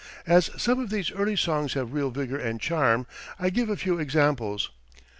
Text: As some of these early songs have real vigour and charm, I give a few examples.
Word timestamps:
As 0.25 0.49
some 0.57 0.79
of 0.79 0.89
these 0.89 1.11
early 1.11 1.35
songs 1.35 1.73
have 1.75 1.93
real 1.93 2.09
vigour 2.09 2.39
and 2.39 2.59
charm, 2.59 3.05
I 3.39 3.51
give 3.51 3.69
a 3.69 3.77
few 3.77 3.99
examples. 3.99 4.71